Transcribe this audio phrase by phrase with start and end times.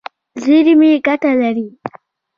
[0.43, 1.67] زیرمې ګټه لري.